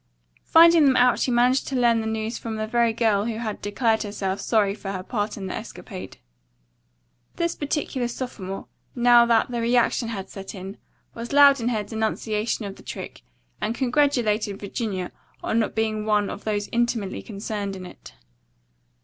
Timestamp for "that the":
9.27-9.61